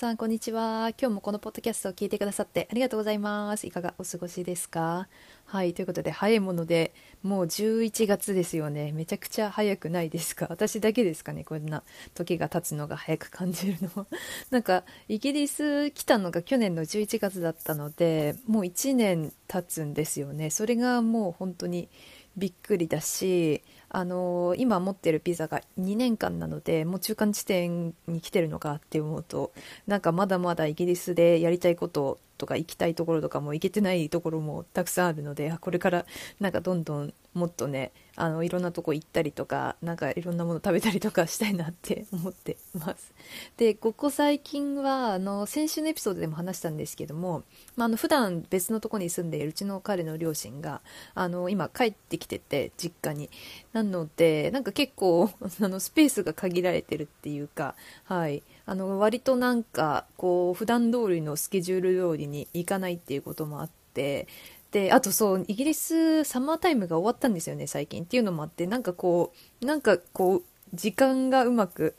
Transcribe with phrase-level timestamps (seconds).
[0.00, 0.92] さんこんにちは。
[0.98, 3.66] 今日もこのポッドキャストを聞いてくださってありがとうございます。
[3.66, 5.08] いかがお過ごしですか？
[5.44, 8.92] はいということで早いものでもう11月ですよね。
[8.92, 10.46] めちゃくちゃ早くないですか？
[10.48, 11.82] 私だけですかねこんな
[12.14, 13.90] 時が経つのが早く感じるの。
[13.94, 14.06] は
[14.48, 20.48] なんかイギリス来たのが去年の11月だったのでもう1年経つんですよね。
[20.48, 21.90] それがもう本当に
[22.38, 29.52] びっくりだしあの今持ってるピザが2年間なのでもう中間地点に来てるのかって思うと
[29.86, 36.06] なんかまだまだイギリスでやりたいこととか行きたいところとかも行けてないところもたくさんあるのでこれから
[36.38, 43.14] なんかどんどんもっとねあのいろんなとこ行ったりとかなんかいろんなもの食べたりとかしたいなって 思ってます。
[43.56, 47.44] でここ最近はあの先週のエピソードでも話したんですけども、
[47.76, 50.82] まあ、あの普段別のとこに住んでいるうちの彼の両親が
[51.14, 53.30] あの今帰ってきてて実家に。
[53.72, 58.42] なのでなんか結構 あのスペースが限られてるっていうかはい。
[58.66, 64.28] あの割となんかこう普段通りのスケジュール通りに行かないっていうこともあって
[64.72, 69.32] であとそうイギリスサマータイムが終わったんですよね最近っていうのもあってなんかこ
[69.62, 70.42] うなんかこう
[70.74, 71.96] 時間がうまく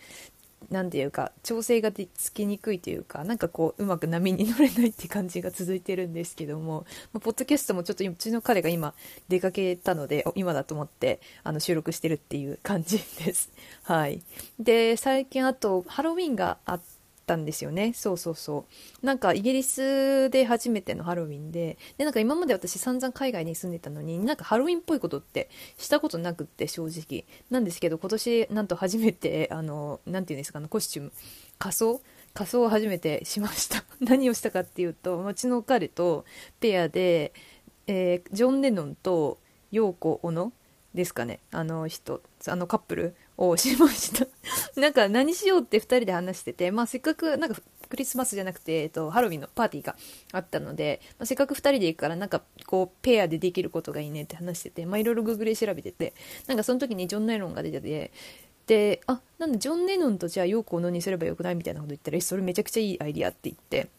[0.69, 8.94] 何て言うか調整がつきにくいというかなんかこううまく波に乗れないって感じが続いてるんですけども、まあ、ポッドキャストもちょっとうちの彼が今
[9.27, 13.52] 出かけたので今だと思ってあの収録してるっていう感じです。
[13.83, 14.22] はい、
[14.59, 17.01] で最近あとハロウィンがあって
[17.32, 17.94] たんですよね。
[17.94, 18.66] そうそうそ
[19.02, 19.06] う。
[19.06, 27.26] なんかイギリスで初めてのハロウィンででなんか今まで私散々海外に住んでたのになんかハロウィンっぽいことってしたことなくって正直。
[27.50, 31.12] なんですけど今年なんと初めてあの何て言うんですかコスチューム
[31.58, 32.02] 仮装？
[32.34, 33.84] 仮装を初めてしました。
[34.02, 36.26] 何をしたかっていうとうちの彼と
[36.60, 37.34] ペアで、
[37.88, 39.39] えー、ジョン・レノンと
[39.72, 40.52] 陽子小野
[40.94, 41.39] ですかね。
[41.52, 44.27] あの人あのカップルをしました
[44.80, 49.95] なんか何しようって2人で話してて、まあ、せっかくなんかクリスマスじゃなくて、えっと、ハロウィンのパーティーが
[50.31, 56.14] あったので、まあ、せっかく2人で行くからなんかこうペアでできることがいいねって話してて、まあ、いろいろグーグルで調べてて
[56.47, 58.11] なんかその時にジョン・ネロンが出てて
[58.67, 63.89] であなんだジョン・ネノンとじゃあヨーコをのにすればよくないみたいなこと言ったらそれめちゃくちゃいいアイディアって言って。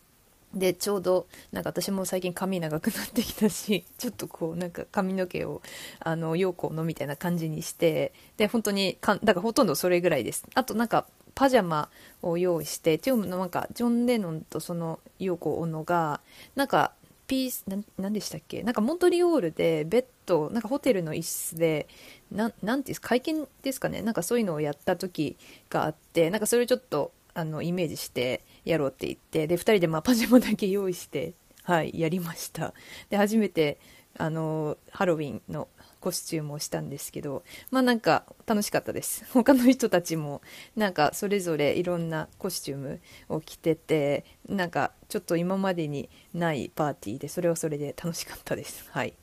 [0.55, 5.63] でちょうどなんか私も最近髪長くなってきたし ちょっとこうなんか髪の毛を
[6.01, 10.45] あの陽光のみたいな感じにしてで本当にかだからほとんどそれぐらいです。
[10.55, 11.89] あとなんかパジャマ
[12.21, 16.21] を用意してっていうのなんかジョン・レノンとその陽子小野が
[16.55, 16.93] なんか
[17.27, 17.65] ピース
[17.99, 18.63] 何でしたっけ？
[18.63, 21.89] なんかモントリオールでベッドなんかホテルの一室で
[22.31, 23.09] ななんていうんですか？
[23.09, 24.03] 会見ですかね？
[24.03, 25.39] なんかそういうのをやった時
[25.71, 31.35] があってなんかそれをちょっとあのイメージしてやろうって言ってで2人でまあパジャマだけ用意して
[31.65, 32.75] はいやりました。
[33.11, 33.79] で初めて
[34.19, 35.69] あのハロウィンの
[36.01, 39.25] コスチュームをしたんですけどまあなんか楽しかったです。
[39.33, 40.43] 他の人たちも
[40.77, 48.89] なんかそれぞれいろんなコスチュームを着ててなんかちょっと今までにないパーティーでそれはそれで楽しかったです。
[48.91, 49.09] はい。
[49.11, 49.15] っ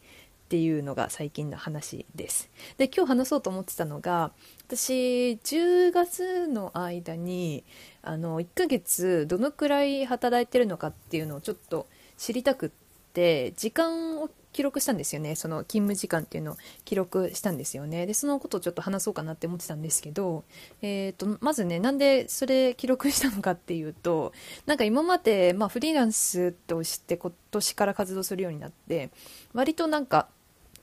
[0.49, 2.49] ていうのが最近の話です。
[2.77, 4.31] で今日話そうと思ってたのが
[4.69, 7.63] 私10月の間に
[8.03, 11.87] あの1ヶ月どのくらい働いてるのかっていうのをちょっと
[12.17, 12.69] 知りたくっ
[13.13, 15.35] て時間を記録したんですよね。
[15.35, 18.05] その勤務時間っていうのを記録したんですよね。
[18.05, 20.43] でそのことをちょっと話そうかなって思ってたんですけど、
[20.83, 24.33] えーと、まずねなんでそれ記録したのかっていうと
[24.67, 29.09] なんか今まで、まあ、フリーランスとして今年から活動するようになって
[29.53, 30.27] 割となんか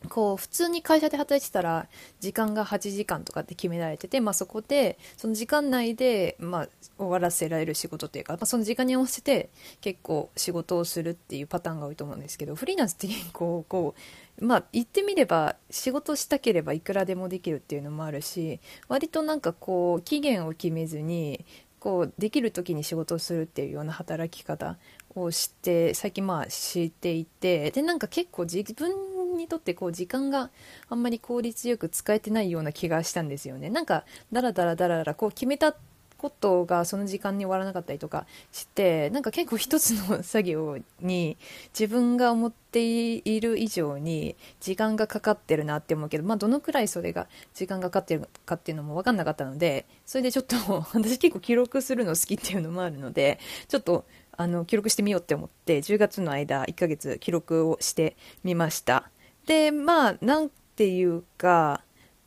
[0.08, 1.86] こう普通に会社で働いてたら
[2.20, 6.68] 時間が8時間とかって決められてて、まあ、そこでその時間内で、まあ、
[6.98, 13.94] 終わらせられる仕事っていうか、まあ、その時間に合わせて結構仕事をするっていうパターンが多いと思うんですけどフリーランスって結構こ
[14.40, 21.44] う、まあ、言ってみれば仕事したければいくらでもできるっていうのもあるし割となんかこう期限を決めずに
[21.86, 24.76] こうできる時に仕事をするっていうような働き方
[25.14, 30.50] をして最近まあしていてでなんか結構自分にとってこう時間が
[30.88, 33.70] あんまり効率よく使えてないような気がしたんですよね。
[33.70, 35.76] なんかダラダラダラダラこう決めた
[36.16, 41.36] ことがその時間に終わらなかったりとかしてなんか結構一つの作業に
[41.78, 50.56] 自分が思っている以上に時間がかかってるなって思うけど、まあ、どのくらいそれが時間がかかってるかっていうのも分かんなかったのでそれでちょっと
[50.94, 54.04] 私結構記録するの好きっていうのもあるのでちょっと
[54.38, 59.10] あの記録してみようって思って10月の間1ヶ月記録をしてみました。
[59.46, 61.82] でまあなんていうか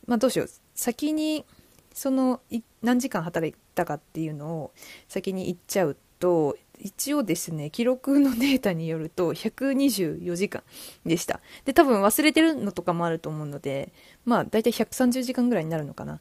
[0.05, 0.49] まあどうしよう。
[0.73, 1.45] 先に
[1.93, 2.41] その
[2.81, 4.71] 何時間働いたかっていうのを
[5.07, 10.63] 先に言っちゃうと一応ですね記録のデータによると124時間
[11.05, 11.41] でした。
[11.65, 13.91] で多分忘れてるのとかもあると思うので
[14.25, 16.15] まあ大体130時間ぐらいになるのかな。
[16.15, 16.19] っ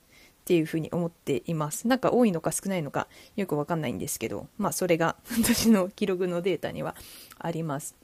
[0.49, 1.87] ていうふうに思っています。
[1.87, 3.07] なんか多いのか少ないのか
[3.37, 6.97] よくわかんないんですけどまあそれが私の記録のデータには
[7.39, 7.95] あります。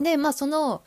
[0.00, 0.82] でまあその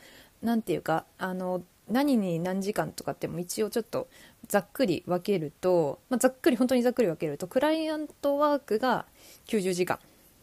[0.46, 4.08] 何て言うかあの何に何時間とかっても一応ちょっと
[4.48, 9.06] ざっくり分けると、まあ、ざっくり本当にざっくり分けるとクライアントワークが
[9.48, 10.00] 90時間。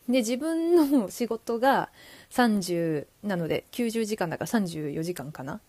[0.08, 1.90] で自分の仕事が
[2.30, 5.60] 30なので90時間だから34時間かな。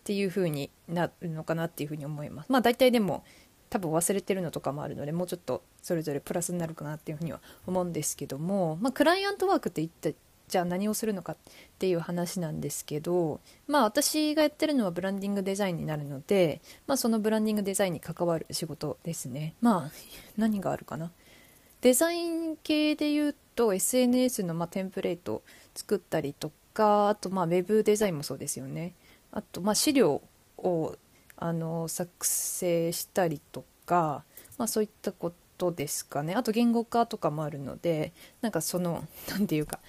[0.00, 2.50] っていう風になるのかなっていう風に思います。
[2.50, 3.22] まあ大体でも
[3.68, 10.16] 多分忘れてるのとかもあるのでもうちょっとそれぞれプラスになるかなっていうふうには思うんですけども、まあ、クライアントワークって一体
[10.50, 11.36] じゃあ何をするのかっ
[11.78, 19.54] ていう話なんですけどまあ私がやってるのはブランディングデザインになるので、まあ、そのブランディングデザインに関わる仕事ですね。
[19.60, 19.90] まあ
[20.36, 21.12] 何があるかな。
[21.80, 25.42] デザイン系で言うと SNS のまテンプレート
[25.74, 28.92] 作ったりとかあとまあウェブデザインもそうですよね。
[29.32, 30.20] あとま資料
[30.58, 30.96] を
[31.36, 34.24] あの作成したりとか、
[34.58, 36.34] まあ、そういったことですかね。
[36.34, 39.80] あと言語化とかもあるのでなんかその何て言うか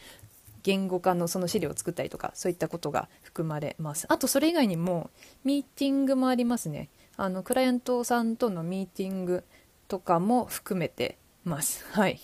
[0.64, 4.06] 言語化のその資料を作ったりとかそういったことが含まれます。
[4.10, 5.10] あとそれ以外にも
[5.44, 6.90] ミーティングもありますね。
[7.18, 9.44] あのクライアントさんとのミーティング
[9.88, 11.86] とかも含めてます。
[11.92, 12.20] はい。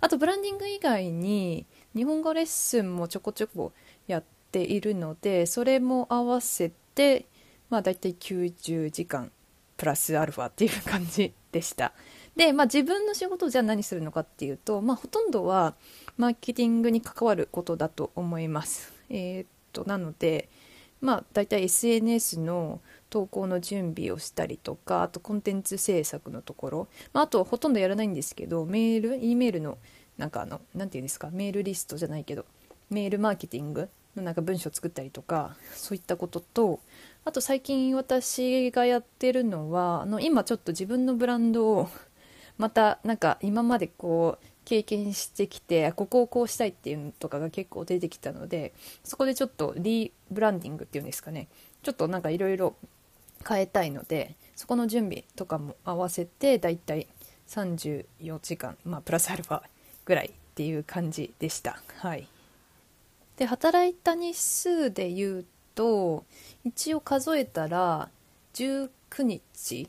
[0.00, 3.72] あとブランディング以外に日本語レッスンもちょこちょこ
[4.06, 7.26] やっているのでそれも合わせて
[7.68, 9.32] まあ大体90時間
[9.76, 11.92] プラスアルファっていう感じでした。
[12.36, 15.74] で、まあ、自分の仕事をじゃあ何するのかっていうと、まあ、ほとんどは
[16.18, 18.92] マーケティングに関わることだと思います。
[19.08, 20.48] えー、っとなので、
[21.00, 29.78] まあ、大体 SNS の投稿の準備をしたりとかあとコンテンツ制作のところ、まあ、あとほとんどやらないんですけどメール E メールの
[30.18, 32.44] なんかあの何て言うんですかメールリストじゃないけど
[32.90, 36.80] メールマーケティングのなんか文章作ったりとかそういったことと
[37.24, 41.88] あと最近私がやってるのはあの今ちょっと自分のブランドを
[42.58, 51.48] またなんか今までこう経験してきてここをこうしたいっていうのとかが結構出てきたのでそこでちょっとリブランディングっていうんですかね。
[51.82, 52.74] ちょっとなんかいろいろ
[53.48, 57.06] 変えたいのでそこの準備とかも合わせてだいたい
[57.46, 58.04] 34
[58.42, 59.62] 時間まあプラスアルファ
[60.04, 61.80] ぐらいっていう感じでした。
[62.00, 62.28] はい。
[63.38, 65.44] で働いた日数で言う
[65.74, 66.26] と
[66.66, 68.10] 一応数えたら
[68.52, 68.90] 19
[69.22, 69.88] 日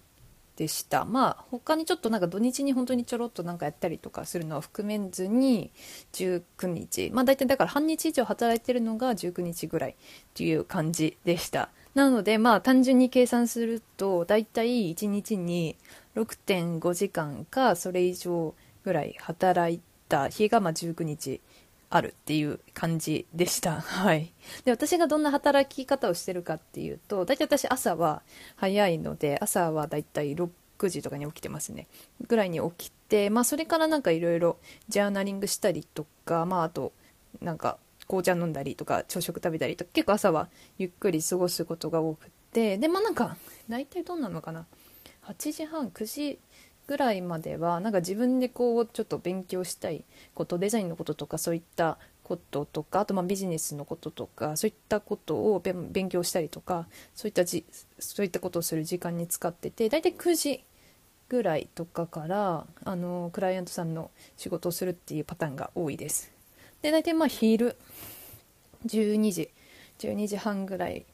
[0.59, 1.06] でした。
[1.06, 5.71] まあ他にちょっとなんか土日に本当にちょろっとなんかやったりとかするのは含めずに
[6.11, 7.11] 19日。
[7.13, 9.95] まあ大体だから半日以上働いてるのが19日ぐらいっ
[10.33, 11.69] ていう感じでした。
[11.95, 15.77] なのでまあ単純に計算すると大体1日に
[16.17, 18.53] 6.5時間かそれ以上
[18.83, 19.79] ぐらい働い
[20.09, 21.39] た日がまあ19日
[21.89, 23.81] あるっていう感じでした。
[23.81, 24.33] はい。
[24.63, 28.21] で、私がどんな働き方をしてるかっていうと、大体私朝は
[28.56, 30.50] 早いので、朝はだいたい6
[30.89, 31.88] 時とかに起きてますね。
[32.27, 34.57] ぐらいに起きて、まあそれからなんかいろいろ
[34.88, 36.94] ジャーナリングしたりとか、まああと、
[37.41, 37.77] なんか
[38.07, 43.38] 紅茶飲んだりとか朝食食べたりとか、結構朝はゆっくり過ごすことが多くて、で、まあなんか、
[43.68, 44.65] 大体どうなのかな。
[45.24, 46.39] 8時半、9時
[46.89, 50.03] ぐらいまではなんか自分でこうちょっと勉強したい
[50.34, 57.63] ことデザインのこととかそういったこととかあとまビジネスのこととかそういったことを勉強したりとかそういったじ
[58.00, 60.63] そういったことをする時間に使ってて大体9時
[61.27, 66.31] ぐらいとかからあのクライアントさんの仕事をするっていうパターンが多いです。
[66.81, 67.77] で大体まあ昼
[68.88, 69.51] 12時
[70.00, 71.05] 12時半ぐらい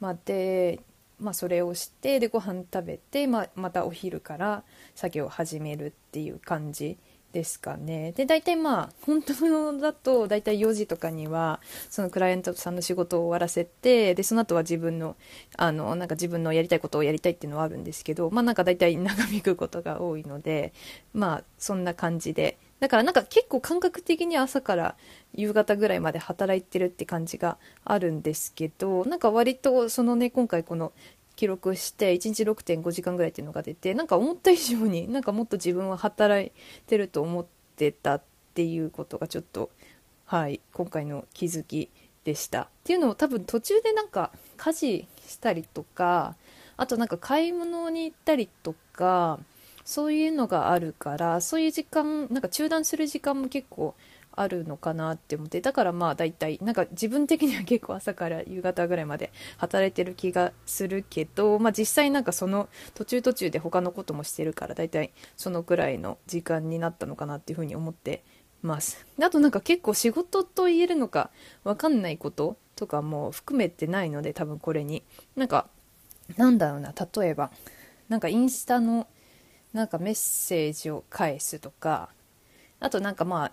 [0.00, 0.80] まで
[1.20, 6.96] まあ、それをしてでご飯食べて、まあ、またお昼から作業を始めるっていう感じ
[7.32, 8.12] ですかね。
[8.12, 15.16] で大体まあ本当だと大体4時とかにはそのクライアントさんの仕事を終わらせてでその後は自分の
[15.56, 20.72] あのなんか自分のやりたいことをやりたいっていうのはあるんですけどまあなんか大体長引くことが多いので
[21.12, 24.96] まあそんな感じでだからなんか結構感覚的に朝から
[25.34, 30.92] 夕方ぐらいまで働いてるって感じがあるんですけどなんか割とそのね今回この
[31.36, 36.52] 記録して1日6.5時間ぐらいっていうのが出てなんか思った以上になんかもっと自分は働い
[36.86, 37.46] てると思っ
[37.76, 38.22] てたっ
[38.54, 39.70] ていうことがちょっと
[40.24, 41.90] はい今回の気づき
[42.24, 42.62] でした。
[42.62, 46.36] っていうのを多分途中でなんか家事したりとか
[46.76, 49.38] あとなんか買い物に行ったりとか
[49.90, 53.96] そういうのがあるからそういう時間なんか中断する時間も結構
[54.30, 68.22] あるのかなって思ってだからまあ大体なんか自分的には結構朝から夕方ぐらいまで働いてる気がするけど、まあ、実際なんかその途中途中で他のこともしてるから大体そのくらいの時間になったのかなっていうふうに思って
[68.62, 69.04] ます。
[69.20, 71.30] あとなんか結構仕事と言えるのか
[71.64, 75.02] 分かんないこととかも含めてないので多分これに。
[75.34, 75.66] なんか
[76.36, 77.50] なんだろうな例えば
[78.08, 79.08] なんかインスタの
[79.72, 82.08] なんかメッセージを返すとか
[82.80, 83.52] あとなんかまあ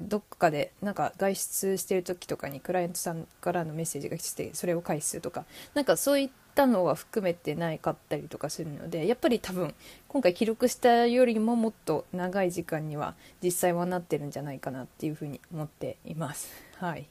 [0.00, 5.44] どっかでなんか外出してる時とかにクライアントさんからのメッセージが来てそれを返すとか
[5.74, 9.74] なんかそういったのは含めてないかったりとかするのでやっぱり多分
[10.08, 16.50] 今回記録したよりももっと長い時間には実際はなってるんじゃないかなっていうふうに思っています。
[16.76, 17.06] はい、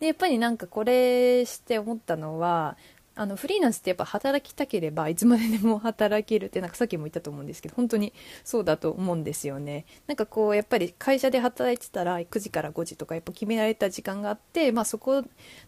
[0.00, 2.76] でやっぱりなんかこれして思ったのは
[3.20, 9.84] あのフリーランスってやっぱ働きたければいつまででも働けるってなんかさっきも言ったと思うんですけど本当にそうだと思うんですよね。
[10.06, 15.22] なんかこうやっぱり会社で働いてたら9時から5時とかやっぱ決められた時間があって、まあ、そこ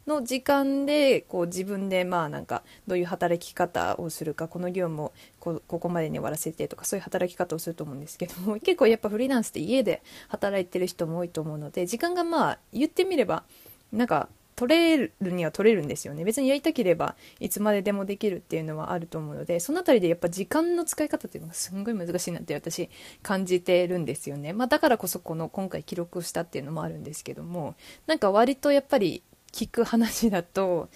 [0.06, 13.44] の時間でこう自分でまあなんかどういう働き方をするかこの業務をここまでに終わらせてとかそういう働き方をすると思うんですけども結構やっぱフリーランスって家で働いてる人も多いと思うので時間がまあ言ってみれば
[13.92, 14.30] なんか
[14.62, 16.24] 取れるには取れるんですよね。
[16.24, 22.88] 別にやりたければいつまででもできるっていうのはあると思うのでその辺りでやっぱ時間の使い方っていうのがすんごい難しいなって私
[23.24, 27.74] 感じてるんですよね、まあ、だからこそこの今回記録したっていうのもあるんですけども
[28.06, 30.88] なんか割とやっぱり聞く話だと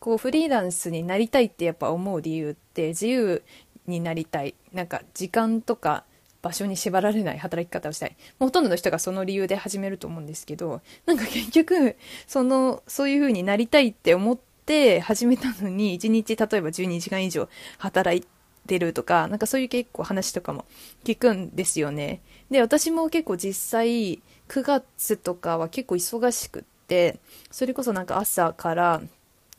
[0.00, 3.42] こうフリーランスになりたいってやっぱ思う理由って自由
[3.86, 4.54] になりたい。
[4.72, 6.04] なんか時間とか
[6.44, 8.16] 場所に縛られない働き方をしたい。
[8.38, 11.96] ほとんどの人がその理由で始めると思うんですけどなんか結局
[12.26, 17.48] そのそういう風になりたいって思って始めたのに1日例えば12時間以上
[17.78, 18.26] 働い
[18.66, 20.66] てるとかなんかそういう結構話とかも
[21.02, 22.20] 聞くんですよね。
[22.50, 27.18] で私も結構実際9月とかは結構忙しくって
[27.50, 29.02] それこそなんか朝から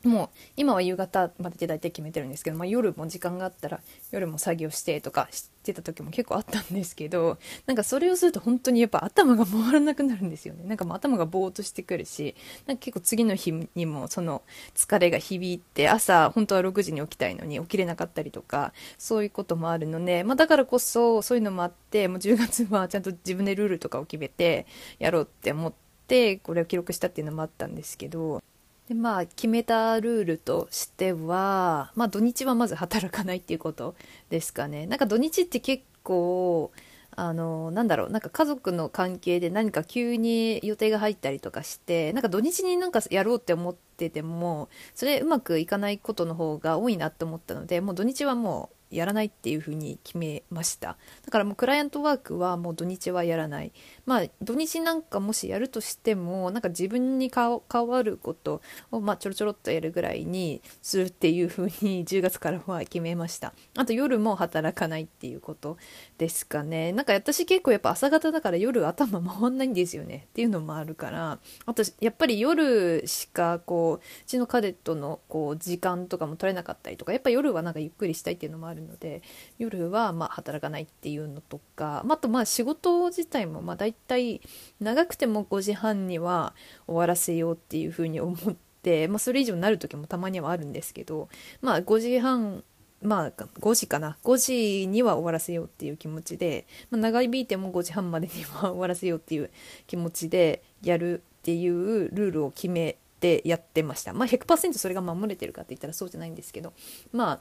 [0.06, 3.80] もう今は夕方までで大体決めてるんですけど、まあ、夜も時間があったら
[4.12, 10.64] 夜も作業してとかしてた時も結構あったんですけどなんかそれをすると本当にやっぱ頭が回らなくなるんですよね。
[10.66, 12.36] なんかもう頭がぼーっとしてくるし
[12.68, 14.44] なんか結構次の日にもその
[14.76, 24.68] 疲れが響いて朝本当は6時に起きたいのに起きれなかったりとかそういうこともあるので、まあ、だからこそそういうのもあってもう10月はちゃんと自分でルールとかを決めて
[25.00, 25.74] やろうって思っ
[26.08, 28.42] てこれを記録したっていうのもあったんですけど
[28.88, 33.96] でまあ決めたルールとしては、まあ、土日はまず働かないっていうこと
[34.30, 34.86] ですかね。
[34.86, 36.72] なんか土日って結構
[37.18, 50.98] あのなんだろうなんか家族の関係で何か急に予定が入ったりとかしてなんか土日になんかやろうって思っててもそれうまくいかないことの方が多いなって思ったのでもう土日はもうやらないっていうふうに決めました。
[51.26, 53.72] だからもうクライアントワークはもう土日はやらない。
[54.06, 63.54] まあ土日なんかもしやるとしてもなんか自分に変わることをまあちょろちょろっとやるぐらいにするっていうふうに 10月からは決めました。
[63.76, 65.78] あと夜も働かないっていうこと
[66.18, 66.92] ですかね。
[66.92, 70.28] なんか私結構やっぱ朝方だから夜頭回んないんですよね。
[70.30, 71.40] っていうのもあるから。
[71.66, 79.22] あとやっぱり夜しかこううちのカデットのこう時間とかも取れなかったりとかやっぱ夜はなんかゆっくりしたいっていうのもあるので
[79.58, 84.42] 夜はま働かないっていうのとかまあとまあ仕事自体もまあ大体
[84.80, 86.54] 長くても5時半には
[86.88, 91.30] 終わらせようっていうふうに思って、まあ、それ以上になる時もたまにはあるんですけど
[91.62, 92.64] まあ5時半
[93.02, 94.18] まあ5時かな。
[94.24, 99.52] 5時には終わらせようっていう気持ちで、まあ、長引いても5時半までには終わらせようっていう
[99.88, 104.14] 気持ちでやるっていうルールを決めてやってました。
[104.14, 106.74] まあ100%それが守れてるかって言ったらそうじゃないんですけど
[107.12, 107.40] まあ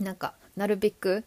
[0.00, 1.24] なんかなるべく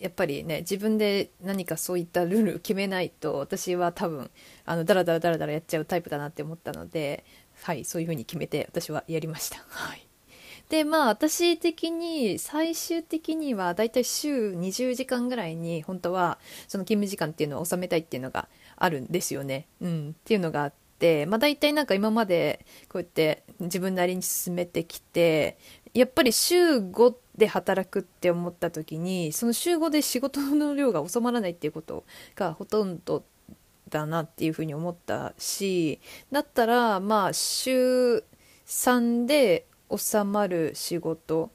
[0.00, 4.30] やっぱりね自分で何かそういったルール決めないと私は多分
[4.64, 7.24] あのダラダラダラダラやっちゃうタイプだなって思ったので
[7.62, 9.64] はいそういう風に決めて私はやりました。
[9.68, 10.04] はい
[10.68, 19.66] でまあ私的に最終的にはだいたい週20時間ぐらいに本当はその勤務時間っていうのを収めたいっていうのがあるんですよね。
[19.80, 25.56] うん、っていうのがあって、まあ、大体なんか今までこうやって自分なりに進めてきて
[25.94, 32.04] やっぱり週5ってで働くって思った時にその週5で仕事の量が収まらないっていうこと
[32.34, 33.22] がほとんど
[33.88, 38.24] だなっていうふうに思ったしだったらまあ週
[38.66, 39.66] 3で
[39.96, 41.50] 収まる仕事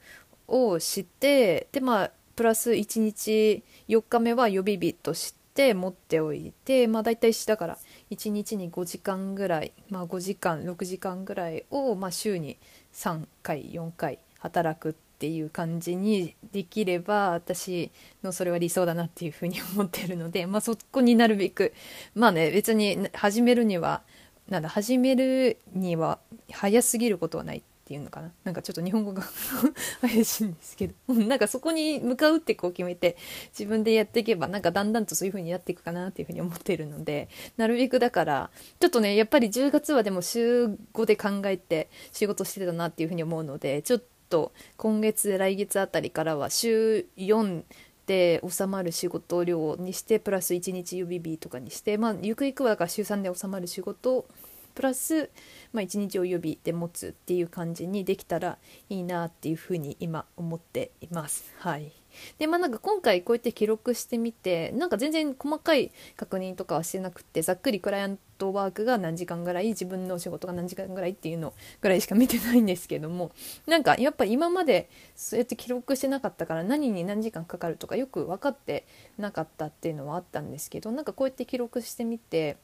[0.48, 7.78] をしてでまあプラス1日4日目は予備日として持っておいてまあ大体だから
[8.10, 12.58] 1日に5時間ぐらいまあ5時間6時間ぐらいをまあ週に
[12.92, 17.90] 3回4回働くっていう感じにできれば私
[18.22, 21.72] のそれは理想だなっていうふうに思ってるので、まあ、そこになるべく
[22.14, 24.02] まあね別に始めるには
[24.50, 26.18] なんだ始めるには
[26.52, 28.32] 早すぎることはないっていうのかな。
[28.44, 29.22] なんかちょっと日本語が
[30.02, 33.16] 怪しいんですけどなんかそこに向かうってこう決めて
[33.58, 47.62] 自分でやっていけばなんかだんだんとそういう風にやっていくかなっていう風に思ってるのでなるべくだからちょっとねやっぱり10月はでも週5で考えて仕事してたなっていう風に思うのでちょっと今月来月あたりからは週4
[48.06, 54.26] で収まる仕事量にしてプラス1日予備日とかにしてまあゆくゆくはだから週3で収まる仕事
[54.74, 55.30] プラス、
[55.72, 61.52] まあ、1日を予備で持つっていう感じにできたらいいなっていうふうに今思っています。
[61.58, 61.92] はい
[62.38, 73.32] でまあなんか今回こうやって記録してみてなんか全然細かい確認とかはしてなくてざっくりクライアントワークが何時間ぐらい自分の仕事が何時間ぐらいっていうのぐらいしか見てないんですけども
[73.66, 78.84] なんかやっぱ今までそうやって記録してなかったから何に何時間かかるとかよく分かって
[79.18, 82.56] なかったっていうのはあったんですけどなんかこうやって記録してみて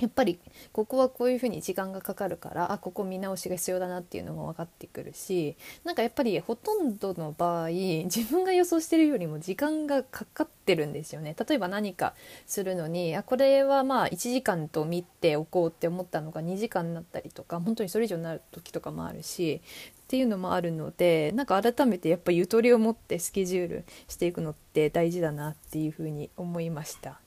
[0.00, 0.38] やっぱり
[0.72, 12.14] ここはこういうふうに時間がかかるからあここ見直しが必要だなっていうのも分かってくるしなんかやっぱりほとんどの場合自分が予想してるよりも時間がかかってるんですよね例えば何か
[12.46, 27.20] するのにあこれはまあ1時間と見ておこうって思ったのが2時間になったりとか本当にそれ以上になる時とかもあるしっていうのもあるのでなんか改めてやっぱゆとりを持ってスケジュールしていくのって大事だなっていうふうに思いました。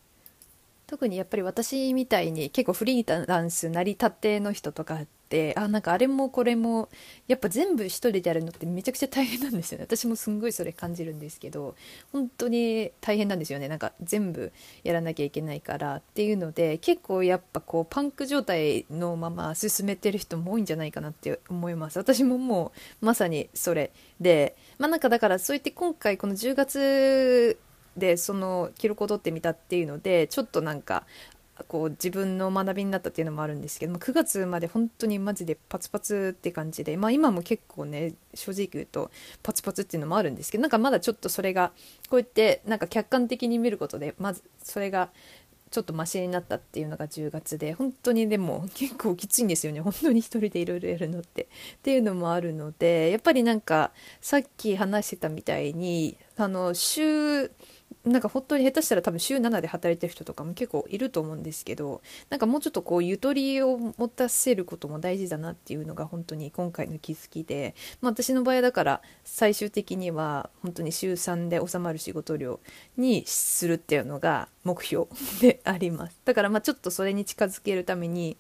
[0.92, 6.90] 特にやっぱり私みたいに結構フリーランス成り立ての人とかってあなんかあれもこれも
[7.30, 9.86] やっぱ全部一人でやるのってめちゃくちゃ大変なんですよね。
[9.90, 11.76] 私もすんごいそれ感じるんですけど
[12.12, 13.70] 本当に大変なんですよね。
[13.70, 14.52] なんか全部
[14.84, 22.00] やらなきゃいけないからっていうので結構やっぱこうパンク状態のまま進めてる人も多いんじゃないかなって思います。
[22.00, 27.58] 私ももうまさにそれでまあなんかだからそういって今回この10月
[27.98, 31.06] でその記録を取ってみたっていうのでちょっとなんか
[31.68, 39.12] こう自分の学びになったっていうのもあるんですけども9月まで本当にマジでパツパツって感じで、まあ、今も結構ね正直言うと
[39.44, 41.72] パツパツっていうのもあるんですけどなんかまだちょっとそれが
[42.10, 45.10] こうやってなんか客観的に見ることでまずそれが
[45.72, 49.80] ちょっとマシになったっていうのが10月で本当にでも結構きついんですよね。
[49.80, 51.44] 本当に一人でいろいろやるのって。
[51.44, 51.48] っ
[51.82, 57.52] ていうのもあるのでやっぱりなんかさっき話してたみたいにあの週
[58.06, 72.60] なんか本当に下手したら多分週7で働いてる人とかも結構いると思うんですけどなんかもうちょっとこうゆとりを持たせることも大事だなっていうのが本当に今回の気づきで、まあ、私の場合だから最終的には本当に週3で収まる仕事量
[72.98, 75.08] にするっていうのが目標
[75.40, 76.20] であります。
[76.26, 78.38] だからまあちょっとそれに近づけるために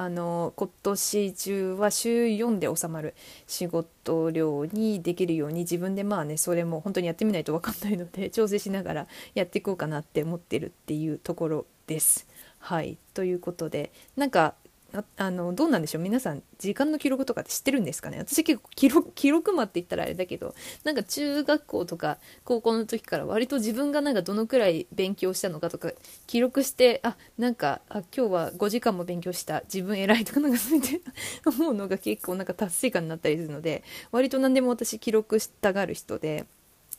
[0.00, 3.16] あの今年中は週4で収まる
[3.48, 12.28] 仕事量にできるように自分でまあねそれも本当にやってみないと分かんないので調整しながらやっていこうかなって思ってるっていうところです。
[12.60, 14.54] はいということでなんか
[14.94, 16.02] ああのどうなんでしょう？
[16.02, 18.18] 皆さん時間の記録とかって知ってるんですかね？
[18.18, 25.92] 私結構記録記録魔って言ったらあれだけどなんか中学校とか高校の時から割と自分がなんかどのくらい勉強したのかとか
[26.26, 29.60] 記録してあなんかあ今日は5時間も勉強した。
[29.72, 31.02] 自分偉いとかなんかそうやって
[31.44, 36.46] 思うのが結構なんか達成感になったりするので割と何でも私記録したがる人で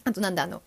[0.04, 0.62] あとなんだあの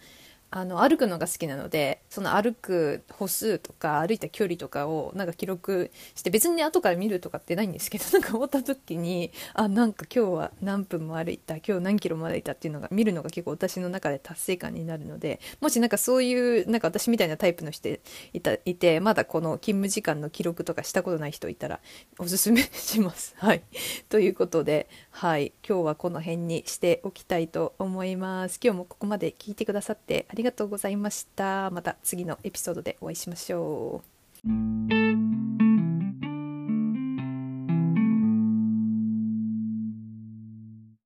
[0.54, 21.80] あの歩くのが好きなのでその歩く歩数とか歩いた距離とかをなんか記録して別に、後から見るとかってないんですけど なんか終わった時にあなんか今日は何分も歩いた今日何キロも歩いたっていうのが見るのが結構私の中で達成感になるのでもしなんかそういうなんか私みたいなタイプの人いたいてまだこの勤務時間の記録とかしたことない人いたら
[22.18, 23.34] おすすめします。
[23.38, 23.62] はい、
[24.08, 28.60] ということで、はい、今日はこの辺にしておきたいと思います。
[28.62, 31.70] 今日もここまで聞いてくださってありがとうございました。
[31.70, 34.02] また次のエピソードでお会いしましょ
[34.44, 35.71] う。